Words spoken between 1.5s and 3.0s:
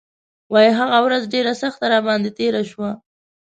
سخته راباندې تېره شوه.